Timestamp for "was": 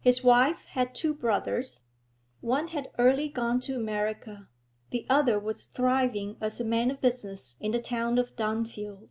5.38-5.66